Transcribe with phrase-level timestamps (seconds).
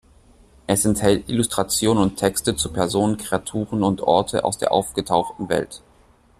[0.65, 5.83] Es enthält Illustrationen und Texte zu Personen, Kreaturen und Orte aus der aufgetauchten Welt.